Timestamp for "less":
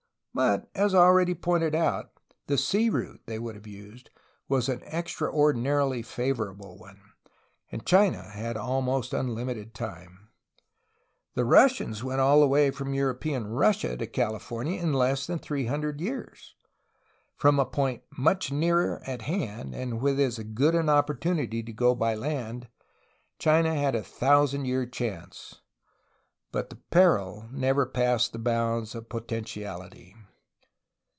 14.93-15.27